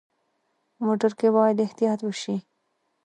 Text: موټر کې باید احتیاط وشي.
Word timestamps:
موټر 0.85 1.11
کې 1.19 1.27
باید 1.35 1.57
احتیاط 1.65 1.99
وشي. 2.03 2.35